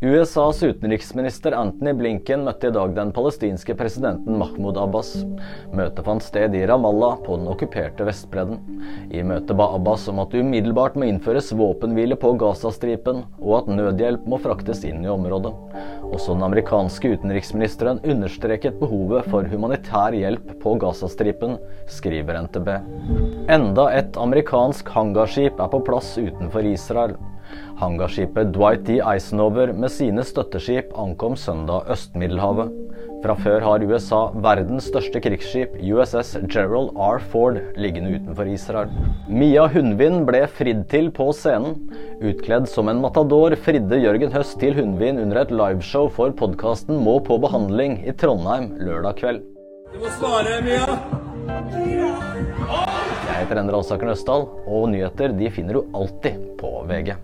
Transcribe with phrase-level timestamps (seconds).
[0.00, 5.14] USAs utenriksminister Anthony Blinken møtte i dag den palestinske presidenten Mahmoud Abbas.
[5.72, 8.58] Møtet fant sted i Ramallah på den okkuperte Vestbredden.
[9.08, 13.70] I møtet ba Abbas om at det umiddelbart må innføres våpenhvile på Gazastripen, og at
[13.72, 15.54] nødhjelp må fraktes inn i området.
[16.10, 21.56] Også den amerikanske utenriksministeren understreket behovet for humanitær hjelp på Gazastripen,
[21.88, 22.68] skriver NTB.
[23.48, 27.16] Enda et amerikansk hangarskip er på plass utenfor Israel.
[27.80, 29.00] Hangarskipet Dwight D.
[29.04, 32.72] Eisenhower med sine støtteskip ankom søndag Øst-Middelhavet.
[33.24, 37.20] Fra før har USA verdens største krigsskip, USS Gerald R.
[37.32, 38.92] Ford, liggende utenfor Israel.
[39.28, 41.78] Mia Hundvin ble fridd til på scenen.
[42.20, 47.18] Utkledd som en matador fridde Jørgen Høst til Hundvin under et liveshow for podkasten Må
[47.24, 49.44] på behandling i Trondheim lørdag kveld.
[49.94, 50.98] Du må svare, Mia.
[53.26, 57.14] Jeg heter Endre Alsaker Nøsdal, og nyheter de finner du alltid på VG.